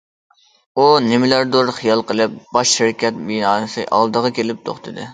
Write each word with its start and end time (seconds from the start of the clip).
ئۇ 0.77 0.85
نېمىلەرنىدۇر 1.07 1.69
خىيال 1.81 2.03
قىلىپ، 2.13 2.41
باش 2.57 2.75
شىركەت 2.81 3.23
بىناسى 3.31 3.89
ئالدىغا 3.99 4.37
كېلىپ 4.41 4.69
توختىدى. 4.69 5.09